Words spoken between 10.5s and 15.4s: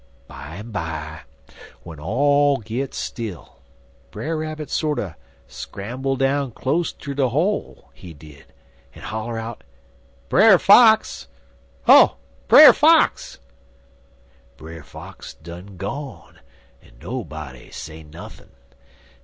Fox! Oh! Brer Fox!' "Brer Fox